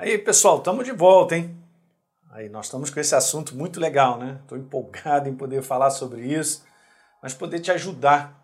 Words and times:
Aí, 0.00 0.16
pessoal, 0.16 0.56
estamos 0.56 0.86
de 0.86 0.92
volta, 0.92 1.36
hein? 1.36 1.54
Aí, 2.30 2.48
nós 2.48 2.64
estamos 2.64 2.88
com 2.88 2.98
esse 2.98 3.14
assunto 3.14 3.54
muito 3.54 3.78
legal, 3.78 4.18
né? 4.18 4.38
Estou 4.40 4.56
empolgado 4.56 5.28
em 5.28 5.34
poder 5.34 5.62
falar 5.62 5.90
sobre 5.90 6.22
isso, 6.22 6.64
mas 7.22 7.34
poder 7.34 7.60
te 7.60 7.70
ajudar 7.70 8.34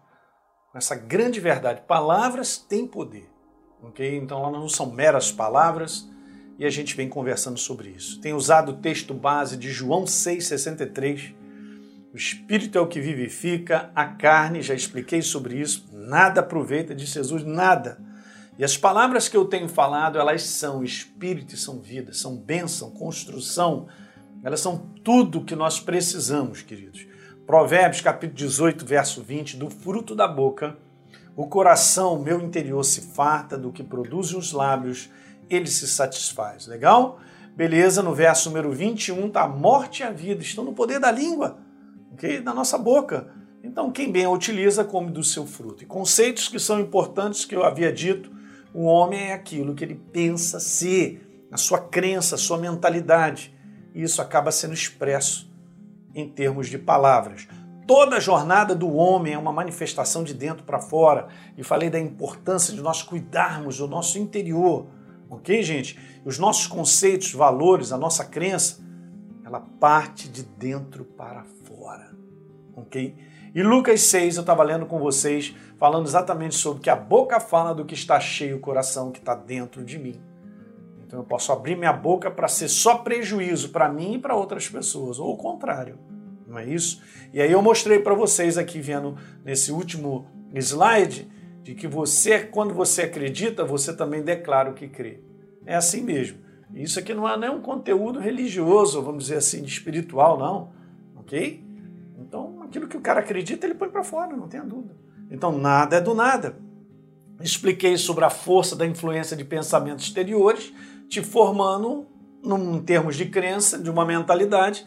com 0.71 0.77
essa 0.77 0.95
grande 0.95 1.41
verdade. 1.41 1.81
Palavras 1.89 2.59
têm 2.59 2.87
poder, 2.87 3.27
ok? 3.83 4.19
Então, 4.19 4.45
elas 4.45 4.61
não 4.61 4.69
são 4.69 4.91
meras 4.91 5.33
palavras 5.33 6.07
e 6.59 6.67
a 6.67 6.69
gente 6.69 6.95
vem 6.95 7.09
conversando 7.09 7.59
sobre 7.59 7.89
isso. 7.89 8.21
Tem 8.21 8.35
usado 8.35 8.73
o 8.73 8.77
texto 8.77 9.15
base 9.15 9.57
de 9.57 9.71
João 9.71 10.05
6,63. 10.05 11.35
O 12.13 12.17
Espírito 12.19 12.77
é 12.77 12.83
o 12.83 12.87
que 12.87 13.01
vivifica, 13.01 13.91
a 13.95 14.05
carne, 14.05 14.61
já 14.61 14.75
expliquei 14.75 15.23
sobre 15.23 15.59
isso, 15.59 15.89
nada 15.91 16.43
aproveita, 16.43 16.95
disse 16.95 17.15
Jesus, 17.15 17.45
nada 17.45 18.06
e 18.59 18.65
as 18.65 18.77
palavras 18.77 19.29
que 19.29 19.37
eu 19.37 19.45
tenho 19.45 19.69
falado, 19.69 20.19
elas 20.19 20.43
são 20.43 20.83
espírito 20.83 21.55
e 21.55 21.59
são 21.59 21.79
vida, 21.79 22.13
são 22.15 22.37
bênção, 22.37 22.91
construção, 22.91 23.87
elas 24.43 24.61
são 24.61 24.79
tudo 25.05 25.45
que 25.45 25.55
nós 25.55 25.79
precisamos, 25.79 26.63
queridos. 26.63 27.07
Provérbios 27.47 28.01
capítulo 28.01 28.37
18, 28.37 28.87
verso 28.87 29.23
20, 29.23 29.57
do 29.57 29.69
fruto 29.69 30.15
da 30.15 30.27
boca, 30.27 30.77
o 31.37 31.47
coração, 31.47 32.19
meu 32.19 32.41
interior 32.41 32.83
se 32.83 33.13
farta, 33.13 33.59
do 33.59 33.71
que 33.71 33.85
produzem 33.85 34.39
os 34.39 34.53
lábios, 34.53 35.11
ele 35.51 35.67
se 35.67 35.87
satisfaz. 35.87 36.67
Legal? 36.67 37.21
Beleza, 37.55 38.03
no 38.03 38.15
verso 38.15 38.49
número 38.49 38.73
21, 38.73 39.31
tá 39.31 39.43
a 39.43 39.49
morte 39.49 40.01
e 40.01 40.05
a 40.05 40.11
vida 40.11 40.43
estão 40.43 40.65
no 40.65 40.73
poder 40.73 40.99
da 40.99 41.11
língua, 41.11 41.59
ok? 42.13 42.41
Da 42.41 42.55
nossa 42.55 42.79
boca. 42.79 43.29
Então, 43.63 43.91
quem 43.91 44.11
bem 44.11 44.25
a 44.25 44.31
utiliza, 44.31 44.83
come 44.83 45.11
do 45.11 45.23
seu 45.23 45.47
fruto. 45.47 45.83
E 45.83 45.87
conceitos 45.87 46.49
que 46.49 46.59
são 46.59 46.81
importantes 46.81 47.45
que 47.45 47.55
eu 47.55 47.65
havia 47.65 47.93
dito, 47.93 48.31
o 48.77 48.85
homem 48.85 49.31
é 49.31 49.33
aquilo 49.33 49.75
que 49.75 49.83
ele 49.83 49.95
pensa 49.95 50.61
ser, 50.61 51.47
a 51.51 51.57
sua 51.57 51.79
crença, 51.79 52.35
a 52.35 52.39
sua 52.39 52.59
mentalidade. 52.59 53.57
E 53.95 54.03
isso 54.03 54.21
acaba 54.21 54.53
sendo 54.53 54.75
expresso 54.75 55.51
em 56.15 56.29
termos 56.29 56.69
de 56.69 56.77
palavras. 56.77 57.49
Toda 57.87 58.17
a 58.17 58.21
jornada 58.21 58.75
do 58.75 58.93
homem 58.93 59.33
é 59.33 59.39
uma 59.39 59.51
manifestação 59.51 60.23
de 60.23 60.35
dentro 60.35 60.63
para 60.65 60.79
fora. 60.79 61.29
E 61.57 61.65
falei 61.65 61.89
da 61.89 61.99
importância 61.99 62.75
de 62.75 62.83
nós 62.83 63.03
cuidarmos 63.03 63.79
do 63.79 63.89
nosso 63.89 64.19
interior. 64.19 64.89
Ok, 65.31 65.63
gente? 65.63 65.99
Os 66.23 66.39
nossos 66.39 66.67
conceitos, 66.67 67.33
valores, 67.33 67.93
a 67.93 67.97
nossa 67.97 68.27
crença, 68.27 68.85
ela 69.43 69.61
parte 69.81 70.29
de 70.29 70.43
dentro 70.43 71.03
para 71.03 71.45
fora. 71.65 72.15
Ok? 72.77 73.17
E 73.57 73.63
Lucas 73.63 74.03
6, 74.03 74.37
eu 74.37 74.43
estava 74.43 74.63
lendo 74.63 74.85
com 74.85 74.99
vocês, 74.99 75.57
falando 75.79 76.05
exatamente 76.05 76.55
sobre 76.55 76.83
que 76.83 76.91
a 76.91 76.95
boca 76.95 77.41
fala 77.41 77.75
do 77.75 77.87
que 77.87 77.95
está 77.95 78.21
cheio 78.21 78.59
o 78.59 78.61
coração 78.61 79.11
que 79.11 79.19
está 79.19 79.35
dentro 79.35 79.83
de 79.83 79.99
mim. 79.99 80.21
Então 81.03 81.21
eu 81.21 81.25
posso 81.25 81.51
abrir 81.51 81.75
minha 81.75 81.91
boca 81.95 82.31
para 82.31 82.49
ser 82.49 82.69
só 82.69 82.99
prejuízo 82.99 83.71
para 83.71 83.89
mim 83.89 84.17
e 84.17 84.19
para 84.19 84.37
outras 84.37 84.69
pessoas, 84.69 85.19
ou 85.19 85.33
o 85.33 85.39
contrário, 85.39 85.99
não 86.47 86.59
é 86.59 86.67
isso? 86.67 87.01
E 87.33 87.41
aí 87.41 87.51
eu 87.51 87.63
mostrei 87.63 87.99
para 87.99 88.13
vocês 88.13 88.59
aqui, 88.59 88.79
vendo 88.79 89.17
nesse 89.43 89.73
último 89.73 90.27
slide, 90.55 91.27
de 91.63 91.75
que 91.75 91.89
você, 91.89 92.41
quando 92.41 92.75
você 92.75 93.05
acredita, 93.05 93.65
você 93.65 93.97
também 93.97 94.21
declara 94.21 94.71
o 94.71 94.75
que 94.75 94.87
crê. 94.87 95.23
É 95.65 95.75
assim 95.75 96.03
mesmo. 96.03 96.41
Isso 96.75 96.99
aqui 96.99 97.15
não 97.15 97.27
é 97.27 97.39
nem 97.39 97.49
um 97.49 97.63
conteúdo 97.63 98.19
religioso, 98.21 99.01
vamos 99.01 99.25
dizer 99.25 99.39
assim, 99.39 99.65
espiritual, 99.65 100.39
não. 100.39 100.73
Ok? 101.17 101.66
Aquilo 102.67 102.89
que 102.89 102.97
o 102.97 103.01
cara 103.01 103.21
acredita, 103.21 103.67
ele 103.67 103.75
põe 103.75 103.89
para 103.89 104.03
fora, 104.03 104.37
não 104.37 104.49
tenha 104.49 104.65
dúvida. 104.65 104.97
Então, 105.31 105.57
nada 105.57 105.97
é 105.97 106.01
do 106.01 106.15
nada. 106.15 106.57
Expliquei 107.41 107.97
sobre 107.97 108.25
a 108.25 108.31
força 108.31 108.75
da 108.75 108.87
influência 108.87 109.37
de 109.37 109.45
pensamentos 109.45 110.05
exteriores, 110.05 110.73
te 111.09 111.23
formando, 111.23 112.07
num, 112.43 112.77
em 112.77 112.83
termos 112.83 113.17
de 113.17 113.27
crença, 113.27 113.79
de 113.79 113.91
uma 113.91 114.05
mentalidade, 114.05 114.87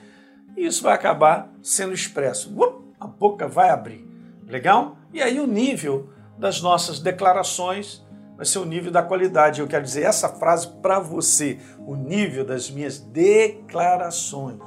e 0.58 0.66
isso 0.66 0.84
vai 0.84 0.94
acabar 0.94 1.52
sendo 1.62 1.94
expresso. 1.94 2.54
a 3.00 3.08
boca 3.08 3.48
vai 3.48 3.70
abrir. 3.70 4.06
Legal? 4.48 4.98
E 5.14 5.22
aí 5.22 5.40
o 5.40 5.48
nível 5.48 6.10
das 6.38 6.62
nossas 6.62 7.00
declarações 7.00 8.04
vai 8.36 8.46
ser 8.46 8.60
o 8.60 8.66
nível 8.66 8.92
da 8.92 9.04
qualidade. 9.04 9.62
Eu 9.62 9.68
quero 9.68 9.84
dizer 9.84 10.04
essa 10.04 10.28
frase 10.28 10.68
para 10.82 11.00
você: 11.00 11.60
o 11.86 11.96
nível 11.96 12.44
das 12.44 12.70
minhas 12.70 13.00
declarações 13.00 14.60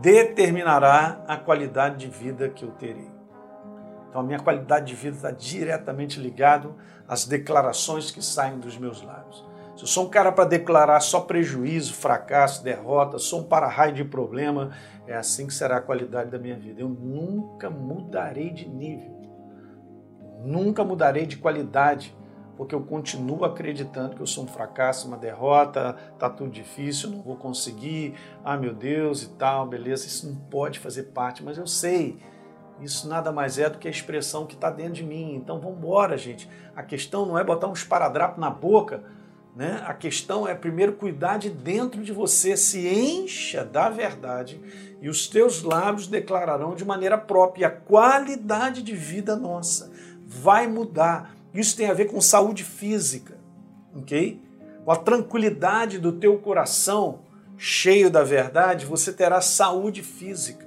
determinará 0.00 1.22
a 1.26 1.36
qualidade 1.36 1.98
de 1.98 2.08
vida 2.08 2.48
que 2.48 2.64
eu 2.64 2.70
terei. 2.70 3.10
Então, 4.08 4.20
a 4.20 4.24
minha 4.24 4.38
qualidade 4.38 4.86
de 4.86 4.94
vida 4.94 5.16
está 5.16 5.30
diretamente 5.30 6.20
ligado 6.20 6.74
às 7.08 7.24
declarações 7.24 8.10
que 8.10 8.22
saem 8.22 8.58
dos 8.58 8.76
meus 8.76 9.02
lábios. 9.02 9.44
Se 9.76 9.84
eu 9.84 9.86
sou 9.86 10.06
um 10.06 10.10
cara 10.10 10.30
para 10.30 10.44
declarar 10.44 11.00
só 11.00 11.20
prejuízo, 11.20 11.94
fracasso, 11.94 12.62
derrota, 12.62 13.18
sou 13.18 13.40
um 13.40 13.44
para-raio 13.44 13.94
de 13.94 14.04
problema, 14.04 14.70
é 15.06 15.16
assim 15.16 15.46
que 15.46 15.54
será 15.54 15.78
a 15.78 15.80
qualidade 15.80 16.30
da 16.30 16.38
minha 16.38 16.56
vida. 16.56 16.80
Eu 16.82 16.88
nunca 16.88 17.70
mudarei 17.70 18.50
de 18.50 18.68
nível, 18.68 19.16
nunca 20.44 20.84
mudarei 20.84 21.24
de 21.24 21.38
qualidade 21.38 22.14
porque 22.56 22.74
eu 22.74 22.80
continuo 22.80 23.44
acreditando 23.44 24.14
que 24.14 24.22
eu 24.22 24.26
sou 24.26 24.44
um 24.44 24.46
fracasso, 24.46 25.08
uma 25.08 25.16
derrota, 25.16 25.96
tá 26.18 26.28
tudo 26.28 26.50
difícil, 26.50 27.10
não 27.10 27.22
vou 27.22 27.36
conseguir, 27.36 28.14
ah 28.44 28.56
meu 28.56 28.74
Deus 28.74 29.22
e 29.22 29.30
tal, 29.30 29.66
beleza, 29.66 30.06
isso 30.06 30.28
não 30.28 30.36
pode 30.36 30.78
fazer 30.78 31.04
parte, 31.04 31.42
mas 31.42 31.56
eu 31.56 31.66
sei, 31.66 32.18
isso 32.80 33.08
nada 33.08 33.30
mais 33.30 33.58
é 33.58 33.70
do 33.70 33.78
que 33.78 33.86
a 33.88 33.90
expressão 33.90 34.46
que 34.46 34.54
está 34.54 34.70
dentro 34.70 34.94
de 34.94 35.04
mim. 35.04 35.34
Então 35.34 35.60
vamos 35.60 35.78
embora, 35.78 36.18
gente. 36.18 36.48
A 36.74 36.82
questão 36.82 37.24
não 37.24 37.38
é 37.38 37.44
botar 37.44 37.68
um 37.68 37.72
esparadrapo 37.72 38.40
na 38.40 38.50
boca, 38.50 39.04
né? 39.54 39.82
A 39.86 39.94
questão 39.94 40.48
é 40.48 40.54
primeiro 40.54 40.94
cuidar 40.94 41.38
de 41.38 41.50
dentro 41.50 42.02
de 42.02 42.12
você, 42.12 42.56
se 42.56 42.88
encha 42.88 43.64
da 43.64 43.88
verdade 43.88 44.60
e 45.00 45.08
os 45.08 45.28
teus 45.28 45.62
lábios 45.62 46.06
declararão 46.06 46.74
de 46.74 46.84
maneira 46.84 47.18
própria 47.18 47.68
a 47.68 47.70
qualidade 47.70 48.82
de 48.82 48.94
vida 48.94 49.36
nossa. 49.36 49.92
Vai 50.26 50.66
mudar 50.66 51.36
isso 51.54 51.76
tem 51.76 51.88
a 51.88 51.94
ver 51.94 52.06
com 52.06 52.20
saúde 52.20 52.64
física, 52.64 53.38
ok? 53.94 54.40
Com 54.84 54.90
a 54.90 54.96
tranquilidade 54.96 55.98
do 55.98 56.12
teu 56.12 56.38
coração 56.38 57.20
cheio 57.58 58.10
da 58.10 58.24
verdade, 58.24 58.86
você 58.86 59.12
terá 59.12 59.40
saúde 59.40 60.02
física. 60.02 60.66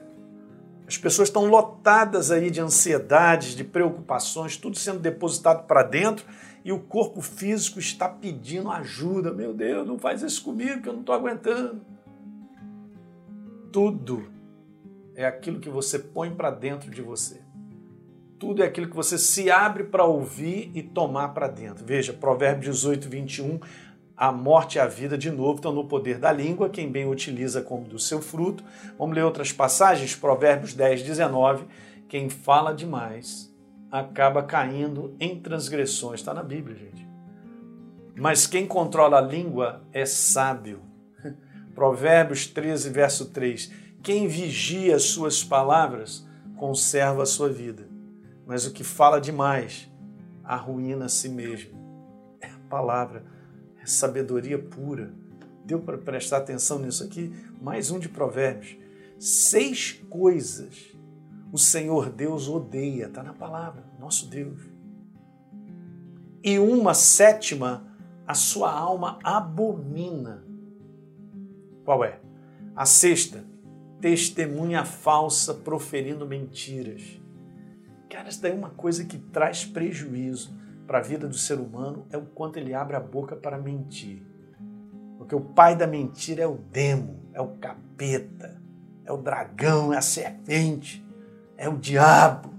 As 0.88 0.98
pessoas 0.98 1.30
estão 1.30 1.48
lotadas 1.48 2.30
aí 2.30 2.52
de 2.52 2.62
ansiedades, 2.62 3.56
de 3.56 3.64
preocupações, 3.64 4.56
tudo 4.56 4.78
sendo 4.78 5.00
depositado 5.00 5.66
para 5.66 5.82
dentro 5.82 6.26
e 6.64 6.72
o 6.72 6.80
corpo 6.80 7.22
físico 7.22 7.80
está 7.80 8.08
pedindo 8.08 8.70
ajuda. 8.70 9.34
Meu 9.34 9.54
Deus, 9.54 9.88
não 9.88 9.98
faz 9.98 10.22
isso 10.22 10.44
comigo 10.44 10.82
que 10.82 10.90
eu 10.90 10.94
não 10.94 11.00
estou 11.00 11.16
aguentando. 11.16 11.82
Tudo 13.72 14.32
é 15.16 15.26
aquilo 15.26 15.60
que 15.60 15.70
você 15.70 15.98
põe 15.98 16.34
para 16.34 16.52
dentro 16.52 16.92
de 16.92 17.02
você 17.02 17.45
tudo 18.46 18.62
é 18.62 18.68
aquilo 18.68 18.88
que 18.88 18.96
você 18.96 19.18
se 19.18 19.50
abre 19.50 19.86
para 19.86 20.06
ouvir 20.06 20.70
e 20.76 20.84
tomar 20.84 21.30
para 21.30 21.48
dentro. 21.48 21.84
Veja, 21.84 22.14
Provérbios 22.14 22.76
18, 22.76 23.10
21, 23.10 23.60
a 24.16 24.32
morte 24.32 24.76
e 24.76 24.80
a 24.80 24.86
vida, 24.86 25.18
de 25.18 25.32
novo, 25.32 25.56
estão 25.56 25.74
no 25.74 25.86
poder 25.86 26.20
da 26.20 26.32
língua, 26.32 26.70
quem 26.70 26.92
bem 26.92 27.10
utiliza 27.10 27.64
como 27.64 27.88
do 27.88 27.98
seu 27.98 28.22
fruto. 28.22 28.64
Vamos 29.00 29.16
ler 29.16 29.24
outras 29.24 29.52
passagens, 29.52 30.16
Provérbios 30.16 30.76
10, 30.76 31.02
19, 31.02 31.66
quem 32.08 32.30
fala 32.30 32.72
demais 32.72 33.52
acaba 33.92 34.44
caindo 34.44 35.16
em 35.20 35.40
transgressões. 35.40 36.20
Está 36.20 36.32
na 36.32 36.44
Bíblia, 36.44 36.78
gente. 36.78 37.04
Mas 38.16 38.46
quem 38.46 38.68
controla 38.68 39.18
a 39.18 39.22
língua 39.22 39.82
é 39.92 40.06
sábio. 40.06 40.82
Provérbios 41.74 42.46
13, 42.46 42.92
verso 42.92 43.26
3. 43.32 43.72
Quem 44.04 44.28
vigia 44.28 44.96
as 44.96 45.06
suas 45.06 45.44
palavras 45.44 46.28
conserva 46.56 47.24
a 47.24 47.26
sua 47.26 47.50
vida 47.50 47.95
mas 48.46 48.66
o 48.66 48.72
que 48.72 48.84
fala 48.84 49.20
demais 49.20 49.90
arruína 50.44 51.06
a 51.06 51.10
si 51.10 51.30
mesmo. 51.30 51.72
É 52.40 52.48
a 52.48 52.60
palavra, 52.70 53.26
é 53.82 53.86
sabedoria 53.86 54.60
pura. 54.60 55.14
Deu 55.64 55.80
para 55.80 55.98
prestar 55.98 56.38
atenção 56.38 56.80
nisso 56.80 57.04
aqui? 57.04 57.34
Mais 57.62 57.90
um 57.90 57.98
de 57.98 58.08
Provérbios. 58.08 58.78
Seis 59.20 59.94
coisas 60.10 60.96
o 61.52 61.58
Senhor 61.58 62.10
Deus 62.10 62.50
odeia, 62.50 63.06
está 63.06 63.24
na 63.24 63.34
palavra, 63.34 63.84
nosso 63.98 64.28
Deus. 64.28 64.60
E 66.44 66.60
uma 66.60 66.94
sétima 66.94 67.96
a 68.28 68.34
sua 68.34 68.72
alma 68.72 69.20
abomina. 69.24 70.44
Qual 71.86 72.04
é? 72.04 72.20
A 72.76 72.86
sexta, 72.86 73.46
testemunha 74.02 74.84
falsa 74.84 75.54
proferindo 75.54 76.26
mentiras. 76.26 77.22
Cara, 78.10 78.30
isso 78.30 78.42
daí 78.42 78.52
é 78.52 78.56
uma 78.56 78.70
coisa 78.70 79.06
que 79.06 79.18
traz 79.18 79.66
prejuízo 79.66 80.54
para 80.86 81.00
a 81.00 81.02
vida 81.02 81.28
do 81.28 81.38
ser 81.38 81.60
humano 81.60 82.06
é 82.12 82.18
o 82.18 82.26
quanto 82.26 82.58
ele 82.58 82.74
abre 82.74 82.96
a 82.96 83.00
boca 83.00 83.36
para 83.36 83.58
mentir. 83.58 84.22
Porque 85.18 85.36
o 85.36 85.42
pai 85.42 85.76
da 85.76 85.88
mentira 85.88 86.44
é 86.44 86.48
o 86.48 86.58
demo, 86.58 87.20
é 87.34 87.42
o 87.42 87.56
capeta, 87.58 88.62
é 89.04 89.12
o 89.12 89.18
dragão, 89.18 89.92
é 89.92 89.98
a 89.98 90.02
serpente, 90.02 91.06
é 91.58 91.68
o 91.68 91.78
diabo. 91.78 92.54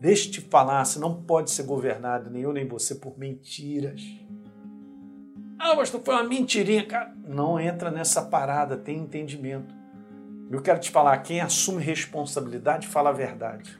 Deixe 0.00 0.30
te 0.30 0.40
falar, 0.40 0.84
você 0.84 0.98
não 1.00 1.22
pode 1.22 1.50
ser 1.50 1.64
governado, 1.64 2.30
nem 2.30 2.42
eu 2.42 2.52
nem 2.52 2.66
você, 2.66 2.94
por 2.94 3.18
mentiras. 3.18 4.00
Ah, 5.58 5.74
pastor, 5.74 6.00
foi 6.04 6.14
uma 6.14 6.22
mentirinha. 6.22 6.86
Cara, 6.86 7.12
não 7.26 7.58
entra 7.58 7.90
nessa 7.90 8.22
parada, 8.22 8.76
tem 8.76 8.98
entendimento. 8.98 9.74
Eu 10.50 10.62
quero 10.62 10.78
te 10.78 10.90
falar, 10.90 11.18
quem 11.18 11.40
assume 11.40 11.82
responsabilidade 11.82 12.86
fala 12.86 13.10
a 13.10 13.12
verdade. 13.12 13.76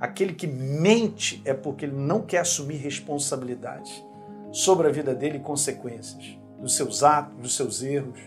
Aquele 0.00 0.32
que 0.32 0.46
mente 0.46 1.42
é 1.44 1.52
porque 1.52 1.84
ele 1.84 1.96
não 1.96 2.22
quer 2.22 2.38
assumir 2.38 2.76
responsabilidade 2.76 4.06
sobre 4.52 4.86
a 4.86 4.90
vida 4.90 5.14
dele 5.14 5.38
e 5.38 5.40
consequências 5.40 6.38
dos 6.60 6.76
seus 6.76 7.02
atos, 7.02 7.36
dos 7.36 7.56
seus 7.56 7.82
erros. 7.82 8.20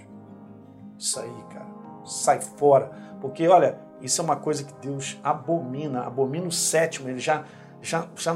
Isso 0.97 1.19
aí, 1.19 1.43
cara, 1.49 1.67
sai 2.05 2.41
fora. 2.41 2.91
Porque, 3.19 3.47
olha, 3.47 3.79
isso 4.01 4.21
é 4.21 4.23
uma 4.23 4.35
coisa 4.35 4.63
que 4.63 4.73
Deus 4.81 5.19
abomina, 5.23 6.03
abomina 6.03 6.47
o 6.47 6.51
sétimo, 6.51 7.09
ele 7.09 7.19
já, 7.19 7.45
já, 7.81 8.07
já 8.15 8.35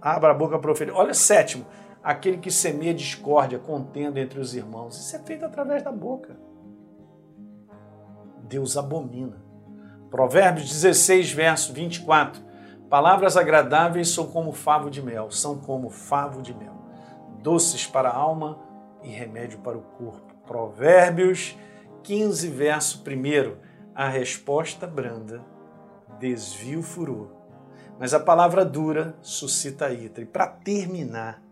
abre 0.00 0.30
a 0.30 0.34
boca 0.34 0.58
para 0.58 0.70
oferecer. 0.70 0.96
Olha, 0.96 1.14
sétimo, 1.14 1.64
aquele 2.02 2.38
que 2.38 2.50
semeia 2.50 2.94
discórdia, 2.94 3.58
contendo 3.58 4.18
entre 4.18 4.38
os 4.38 4.54
irmãos. 4.54 4.98
Isso 4.98 5.16
é 5.16 5.18
feito 5.20 5.44
através 5.44 5.82
da 5.82 5.92
boca. 5.92 6.36
Deus 8.42 8.76
abomina. 8.76 9.44
Provérbios 10.10 10.68
16, 10.68 11.32
verso 11.32 11.72
24. 11.72 12.45
Palavras 12.88 13.36
agradáveis 13.36 14.10
são 14.10 14.28
como 14.28 14.52
favo 14.52 14.88
de 14.88 15.02
mel, 15.02 15.28
são 15.30 15.58
como 15.58 15.90
favo 15.90 16.40
de 16.40 16.54
mel, 16.54 16.76
doces 17.42 17.84
para 17.84 18.10
a 18.10 18.16
alma 18.16 18.60
e 19.02 19.08
remédio 19.08 19.58
para 19.58 19.76
o 19.76 19.82
corpo. 19.82 20.34
Provérbios 20.46 21.58
15, 22.04 22.48
verso 22.48 23.02
1. 23.04 23.56
A 23.92 24.08
resposta 24.08 24.86
branda 24.86 25.44
desvia 26.20 26.78
o 26.78 26.82
furor, 26.82 27.32
mas 27.98 28.14
a 28.14 28.20
palavra 28.20 28.64
dura 28.64 29.16
suscita 29.20 29.86
a 29.86 29.92
ira. 29.92 30.20
E 30.20 30.24
para 30.24 30.46
terminar, 30.46 31.42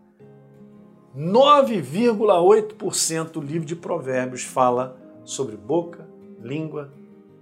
9,8% 1.13 3.31
do 3.31 3.41
livro 3.41 3.65
de 3.65 3.75
Provérbios 3.75 4.43
fala 4.43 4.97
sobre 5.25 5.57
boca, 5.57 6.07
língua 6.39 6.93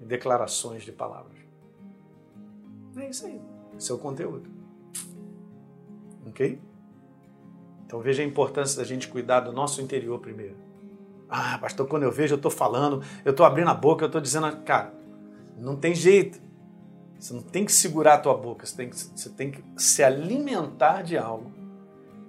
e 0.01 0.06
declarações 0.06 0.81
de 0.84 0.92
palavras. 0.92 1.38
É 2.96 3.10
isso 3.10 3.28
aí. 3.28 3.52
O 3.78 3.98
conteúdo. 3.98 4.50
Ok? 6.28 6.60
Então 7.86 8.00
veja 8.00 8.24
a 8.24 8.25
importância 8.25 8.78
da 8.78 8.84
gente 8.84 9.08
cuidar 9.08 9.42
do 9.42 9.52
nosso 9.52 9.81
interior 9.81 10.20
primeiro. 10.20 10.56
Ah, 11.30 11.58
pastor, 11.60 11.88
quando 11.88 12.04
eu 12.04 12.12
vejo, 12.12 12.34
eu 12.34 12.38
estou 12.38 12.52
falando, 12.52 13.04
eu 13.25 13.31
estou 13.31 13.46
abrindo 13.46 13.70
a 13.70 13.74
boca, 13.74 14.04
eu 14.04 14.08
estou 14.08 14.22
dizendo, 14.22 14.56
cara, 14.64 14.94
não 15.58 15.75
tem 15.75 15.94
jeito. 15.94 16.42
Você 17.20 17.34
não 17.34 17.42
tem 17.42 17.66
que 17.66 17.72
segurar 17.72 18.16
a 18.16 18.18
tua 18.18 18.36
boca, 18.36 18.66
você 18.66 18.75
tem 18.75 18.90
que, 18.90 18.96
você 18.96 19.30
tem 19.30 19.52
que 19.52 19.64
se 19.78 20.04
alimentar 20.04 21.02
de 21.04 21.18
algo 21.18 21.52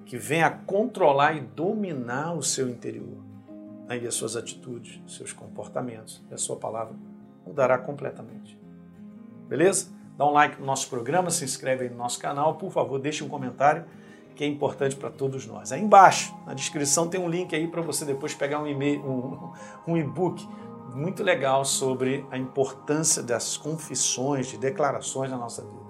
que 0.06 0.16
venha 0.16 0.50
controlar 0.50 1.34
e 1.34 1.40
dominar 1.40 2.34
o 2.34 2.42
seu 2.42 2.68
interior. 2.68 3.24
Aí 3.88 4.06
as 4.06 4.14
suas 4.14 4.36
atitudes, 4.36 5.00
seus 5.06 5.32
comportamentos 5.32 6.22
e 6.30 6.34
a 6.34 6.38
sua 6.38 6.56
palavra 6.56 6.94
mudará 7.44 7.76
completamente. 7.78 8.58
Beleza? 9.48 9.88
Dá 10.16 10.24
um 10.26 10.32
like 10.32 10.60
no 10.60 10.66
nosso 10.66 10.88
programa, 10.88 11.30
se 11.30 11.44
inscreve 11.44 11.84
aí 11.84 11.90
no 11.90 11.96
nosso 11.96 12.18
canal, 12.18 12.54
por 12.54 12.70
favor, 12.70 13.00
deixe 13.00 13.24
um 13.24 13.28
comentário 13.28 13.84
que 14.34 14.44
é 14.44 14.46
importante 14.46 14.96
para 14.96 15.10
todos 15.10 15.46
nós. 15.46 15.72
Aí 15.72 15.80
embaixo, 15.80 16.34
na 16.46 16.54
descrição, 16.54 17.08
tem 17.08 17.20
um 17.20 17.28
link 17.28 17.54
aí 17.54 17.68
para 17.68 17.82
você 17.82 18.04
depois 18.04 18.34
pegar 18.34 18.60
um 18.60 18.66
e-mail, 18.66 19.00
um, 19.00 19.52
um 19.92 19.96
e-book 19.96 20.46
muito 20.94 21.22
legal 21.22 21.64
sobre 21.64 22.24
a 22.30 22.38
importância 22.38 23.22
das 23.22 23.56
confissões, 23.56 24.46
de 24.46 24.56
declarações 24.56 25.30
na 25.30 25.36
nossa 25.36 25.62
vida. 25.62 25.84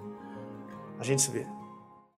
A 0.98 1.04
gente 1.04 1.20
se 1.20 1.30
vê. 1.30 1.46